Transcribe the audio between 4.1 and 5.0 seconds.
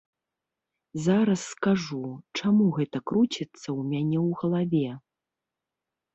ў галаве.